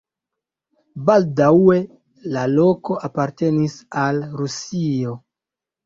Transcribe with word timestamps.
Baldaŭe 1.09 1.77
la 2.37 2.47
loko 2.55 2.99
apartenis 3.11 3.79
al 4.09 4.27
Rusio. 4.43 5.19